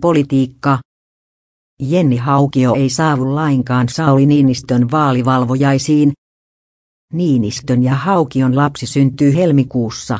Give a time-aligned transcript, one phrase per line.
[0.00, 0.78] Politiikka.
[1.80, 6.12] Jenni Haukio ei saavu lainkaan Sauli Niinistön vaalivalvojaisiin.
[7.12, 10.18] Niinistön ja Haukion lapsi syntyy helmikuussa.